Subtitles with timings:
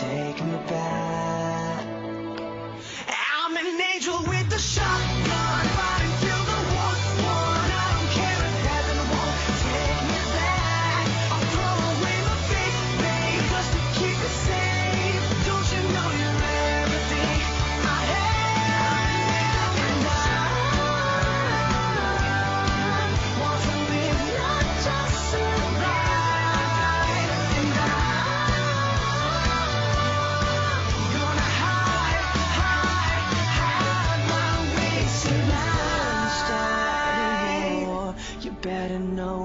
[0.00, 0.79] Take me back.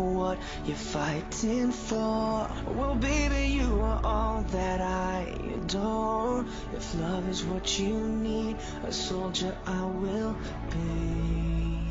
[0.05, 2.49] You're fighting for.
[2.67, 6.45] Well, baby, you are all that I adore.
[6.75, 10.35] If love is what you need, a soldier I will
[10.69, 11.85] be.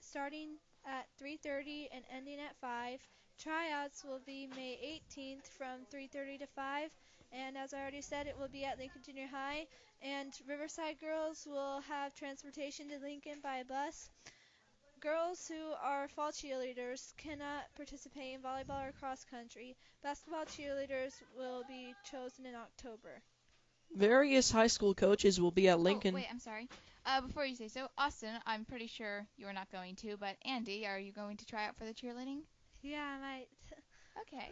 [0.00, 3.00] starting at 3:30 and ending at 5.
[3.38, 6.90] Tryouts will be May 18th from 3:30 to 5,
[7.32, 9.66] and as I already said, it will be at Lincoln Junior High.
[10.02, 14.08] And Riverside girls will have transportation to Lincoln by bus.
[15.00, 19.76] Girls who are fall cheerleaders cannot participate in volleyball or cross country.
[20.02, 23.22] Basketball cheerleaders will be chosen in October.
[23.94, 26.14] Various high school coaches will be at Lincoln.
[26.14, 26.68] Oh, wait, I'm sorry.
[27.06, 30.86] Uh, before you say so, Austin, I'm pretty sure you're not going to, but Andy,
[30.86, 32.42] are you going to try out for the cheerleading?
[32.82, 33.46] Yeah, I might.
[34.22, 34.50] Okay.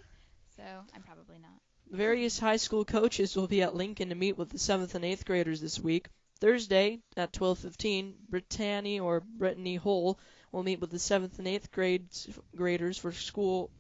[0.57, 0.63] So,
[0.95, 1.61] I'm probably not.
[1.91, 5.25] Various high school coaches will be at Lincoln to meet with the 7th and 8th
[5.25, 6.11] graders this week.
[6.39, 10.19] Thursday at 12:15, Brittany or Brittany Hull
[10.53, 13.71] will meet with the 7th and 8th grades graders for school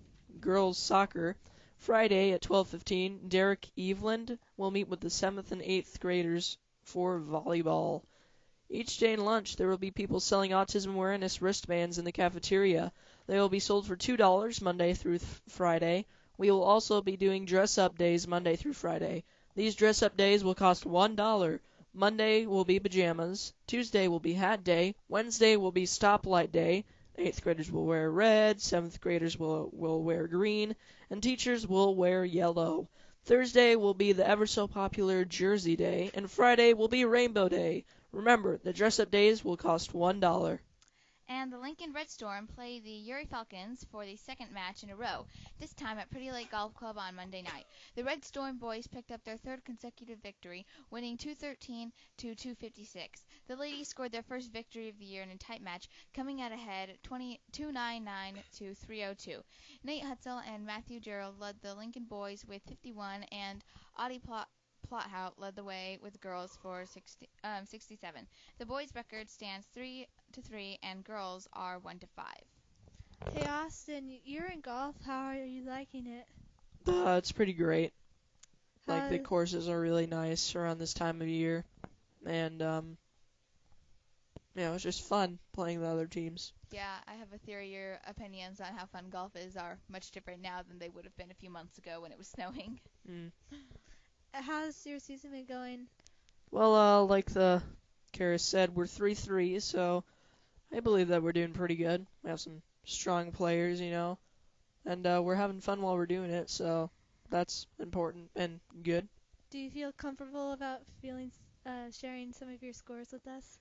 [0.40, 1.36] girls soccer.
[1.76, 8.04] Friday at 12:15, Derek Eveland will meet with the 7th and 8th graders for volleyball.
[8.70, 12.90] Each day in lunch, there will be people selling autism awareness wristbands in the cafeteria.
[13.26, 16.06] They will be sold for $2 Monday through th- Friday.
[16.38, 19.24] We will also be doing dress up days Monday through Friday.
[19.56, 21.58] These dress up days will cost $1.
[21.92, 23.52] Monday will be pajamas.
[23.66, 24.94] Tuesday will be hat day.
[25.08, 26.84] Wednesday will be stoplight day.
[27.16, 28.60] Eighth graders will wear red.
[28.60, 30.76] Seventh graders will, will wear green.
[31.10, 32.88] And teachers will wear yellow.
[33.24, 36.12] Thursday will be the ever so popular Jersey Day.
[36.14, 37.84] And Friday will be Rainbow Day.
[38.12, 40.60] Remember, the dress up days will cost $1.
[41.30, 44.96] And the Lincoln Red Storm play the Urey Falcons for the second match in a
[44.96, 45.26] row,
[45.60, 47.66] this time at Pretty Lake Golf Club on Monday night.
[47.96, 53.26] The Red Storm boys picked up their third consecutive victory, winning 213 to 256.
[53.46, 56.52] The ladies scored their first victory of the year in a tight match, coming out
[56.52, 59.42] ahead 20, 299 to 302.
[59.84, 63.62] Nate Hutzel and Matthew Gerald led the Lincoln boys with 51, and
[63.98, 64.48] Audie Plot
[64.88, 68.26] Plothout led the way with girls for 60, um, 67.
[68.58, 73.32] The boys' record stands three to three, and girls are one to five.
[73.32, 74.94] Hey Austin, you're in golf.
[75.04, 76.26] How are you liking it?
[76.86, 77.92] Uh, it's pretty great.
[78.86, 81.64] Like the courses are really nice around this time of year,
[82.24, 82.96] and um,
[84.54, 86.52] yeah, it was just fun playing the other teams.
[86.70, 87.72] Yeah, I have a theory.
[87.72, 91.16] Your opinions on how fun golf is are much different now than they would have
[91.16, 92.80] been a few months ago when it was snowing.
[93.08, 93.30] Mm.
[94.32, 95.86] How's your season been going?
[96.50, 97.62] Well, uh, like the
[98.14, 100.04] Karis said, we're three three, so
[100.74, 102.06] I believe that we're doing pretty good.
[102.22, 104.18] We have some strong players, you know,
[104.84, 106.90] and uh, we're having fun while we're doing it, so
[107.30, 109.08] that's important and good.
[109.50, 111.30] Do you feel comfortable about feeling
[111.66, 113.58] uh, sharing some of your scores with us?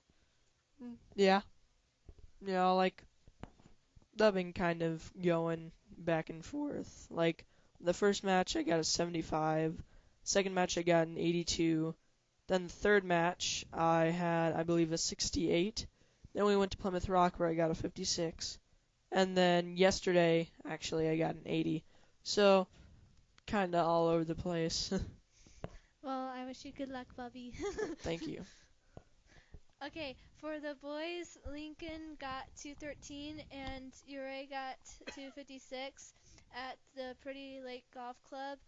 [1.16, 1.40] Yeah,
[2.40, 3.02] you know, like
[4.20, 7.06] I've been kind of going back and forth.
[7.10, 7.44] Like
[7.80, 9.74] the first match, I got a 75.
[10.24, 11.94] Second match, I got an 82.
[12.48, 15.86] Then the third match, I had, I believe, a 68.
[16.38, 18.58] Then we went to Plymouth Rock where I got a 56.
[19.10, 21.82] And then yesterday, actually, I got an 80.
[22.22, 22.68] So,
[23.48, 24.92] kind of all over the place.
[26.00, 27.52] Well, I wish you good luck, Bubby.
[27.98, 28.42] Thank you.
[29.84, 34.78] Okay, for the boys, Lincoln got 213 and Urey got
[35.14, 36.14] 256
[36.54, 38.58] at the Pretty Lake Golf Club,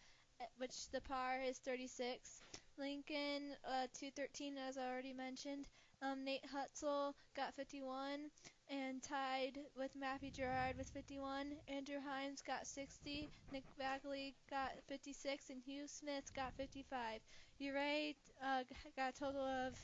[0.58, 2.42] which the par is 36.
[2.78, 5.66] Lincoln uh, 213, as I already mentioned.
[6.02, 8.30] Um, Nate Hutzel got 51
[8.70, 11.52] and tied with Matthew Gerard with 51.
[11.68, 13.28] Andrew Himes got 60.
[13.52, 17.20] Nick Bagley got 56, and Hugh Smith got 55.
[17.60, 18.62] Urey uh,
[18.96, 19.74] got a total of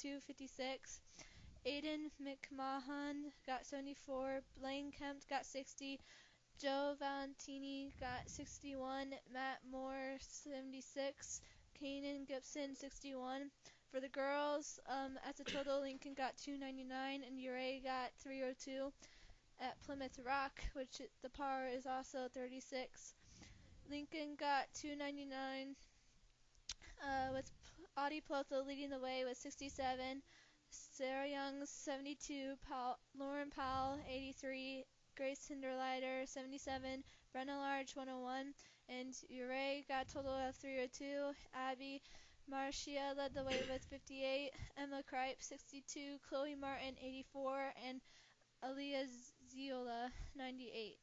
[0.00, 1.00] 256.
[1.66, 4.40] Aiden McMahon got 74.
[4.58, 6.00] Blaine Kemp got 60.
[6.58, 9.10] Joe Valentini got 61.
[9.32, 11.40] Matt Moore 76.
[11.80, 13.50] Kanan Gibson 61.
[13.92, 18.92] For the girls, um, as a total, Lincoln got 299 and Urey got 302
[19.60, 23.14] at Plymouth Rock, which the par is also 36.
[23.90, 25.74] Lincoln got 299
[27.02, 27.50] uh, with
[27.96, 30.22] Audie Plotho leading the way with 67.
[30.70, 32.54] Sarah Young 72.
[32.68, 34.84] Paul, Lauren Powell 83.
[35.16, 37.02] Grace Hinderleiter 77.
[37.34, 38.54] Brenna Large 101,
[38.88, 41.32] and Urey got a total of 302.
[41.52, 42.02] Abby
[42.50, 44.50] Marcia led the way with 58.
[44.76, 46.18] Emma Kripe 62.
[46.28, 48.00] Chloe Martin 84, and
[48.64, 49.06] Aaliyah
[49.54, 50.98] Ziola 98.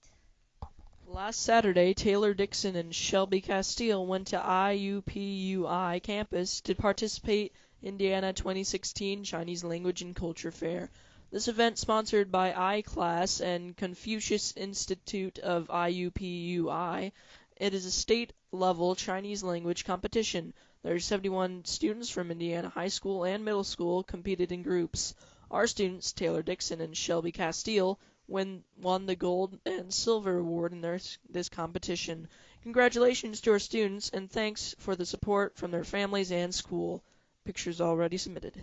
[1.05, 8.33] Last Saturday, Taylor Dixon and Shelby Castile went to IUPUI campus to participate in Indiana
[8.33, 10.89] 2016 Chinese Language and Culture Fair.
[11.31, 17.13] This event, sponsored by iClass and Confucius Institute of IUPUI,
[17.55, 20.53] it is a state-level Chinese language competition.
[20.83, 25.15] There are 71 students from Indiana high school and middle school competed in groups.
[25.49, 30.81] Our students, Taylor Dixon and Shelby Castile, win, won the gold and silver award in
[30.81, 32.27] their, this competition.
[32.63, 37.03] Congratulations to our students and thanks for the support from their families and school.
[37.45, 38.61] Pictures already submitted.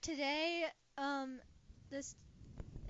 [0.00, 0.66] Today,
[0.98, 1.38] um,
[1.90, 2.16] this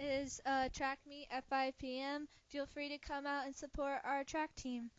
[0.00, 2.26] is uh, track meet at 5 p.m.
[2.48, 4.90] Feel free to come out and support our track team.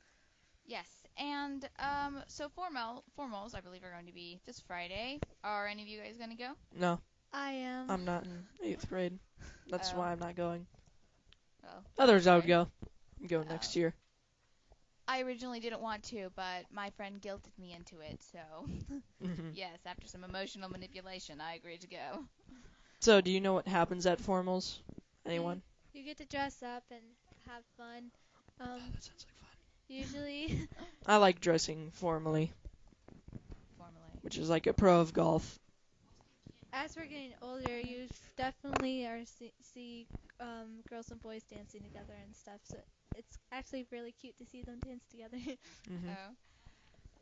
[0.65, 5.19] Yes, and um, so formal formals, I believe, are going to be this Friday.
[5.43, 6.51] Are any of you guys going to go?
[6.79, 6.99] No,
[7.33, 7.89] I am.
[7.89, 9.19] I'm not in eighth grade.
[9.69, 9.97] That's Oh.
[9.97, 10.65] why I'm not going.
[11.65, 12.47] Oh, Others I would okay.
[12.47, 12.67] go.
[13.21, 13.79] I'm going next Oh.
[13.79, 13.93] year.
[15.07, 18.21] I originally didn't want to, but my friend guilted me into it.
[18.23, 18.39] So
[19.21, 19.51] Mhm.
[19.55, 22.25] yes, after some emotional manipulation, I agreed to go.
[23.01, 24.79] So, do you know what happens at formals?
[25.25, 25.61] Anyone?
[25.93, 27.01] You get to dress up and
[27.47, 28.11] have fun.
[28.59, 29.32] Um, that sounds like fun.
[29.87, 30.67] Usually,
[31.05, 32.51] I like dressing formally,
[33.77, 34.19] Formally.
[34.21, 35.59] which is like a pro of golf.
[36.73, 40.07] as we're getting older, you definitely are see, see
[40.39, 42.59] um, girls and boys dancing together and stuff.
[42.63, 42.77] So
[43.15, 45.37] it's actually really cute to see them dance together.
[45.87, 46.33] hmm Oh.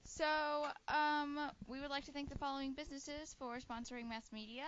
[0.03, 4.63] So, um, we would like to thank the following businesses for sponsoring mass media.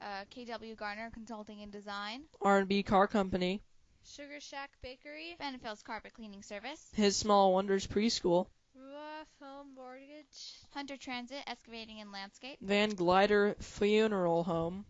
[0.00, 3.60] Uh, KW Garner Consulting and Design, R&B Car Company,
[4.04, 10.96] Sugar Shack Bakery, Vanderfield's Carpet Cleaning Service, His Small Wonders Preschool, Ruoff Home Mortgage, Hunter
[10.96, 14.84] Transit Excavating and Landscape, Van Glider Funeral Home,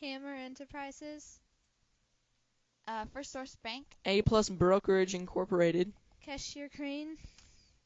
[0.00, 1.38] Hammer Enterprises,
[2.88, 5.92] uh, First Source Bank, A Plus Brokerage Incorporated,
[6.24, 7.16] Cashier Crane,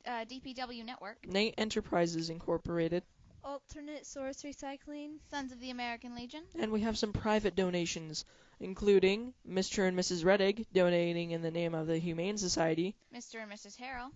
[0.06, 3.02] uh, DPW Network, Nate Enterprises Incorporated,
[3.44, 8.24] Alternate Source Recycling, Sons of the American Legion, and we have some private donations,
[8.60, 9.86] including Mr.
[9.86, 10.24] and Mrs.
[10.24, 12.94] Reddig donating in the name of the Humane Society.
[13.14, 13.42] Mr.
[13.42, 13.76] and Mrs.
[13.76, 14.10] Harrell.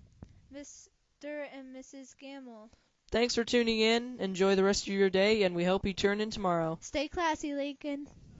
[0.55, 1.47] Mr.
[1.53, 2.17] and Mrs.
[2.19, 2.71] Gamble.
[3.11, 4.21] Thanks for tuning in.
[4.21, 6.79] Enjoy the rest of your day, and we hope you turn in tomorrow.
[6.81, 8.07] Stay classy, Lincoln.